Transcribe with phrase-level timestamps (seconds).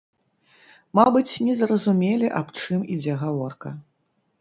[0.99, 3.69] Мабыць, не зразумелі аб чым ідзе гаворка.